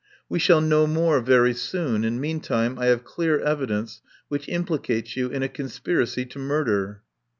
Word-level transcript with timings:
We 0.27 0.39
shall 0.39 0.61
know 0.61 0.87
more 0.87 1.21
very 1.21 1.53
soon, 1.53 2.03
and 2.03 2.19
meantime 2.19 2.79
I 2.79 2.87
have 2.87 3.03
clear 3.03 3.39
evidence 3.39 4.01
which 4.29 4.49
implicates 4.49 5.15
you 5.15 5.29
in 5.29 5.43
a 5.43 5.47
conspiracy 5.47 6.25
to 6.25 6.39
murder." 6.39 7.03